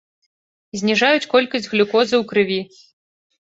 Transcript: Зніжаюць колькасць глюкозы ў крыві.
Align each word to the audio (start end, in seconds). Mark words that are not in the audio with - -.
Зніжаюць 0.79 1.29
колькасць 1.33 1.67
глюкозы 1.75 2.15
ў 2.21 2.23
крыві. 2.33 2.59